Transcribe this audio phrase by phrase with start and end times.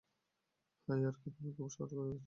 [0.87, 2.19] হ্যাঁ ইয়াকারি, তুমি খুব সাহস দেখিয়েছ।